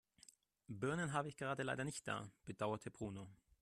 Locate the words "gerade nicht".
1.63-2.07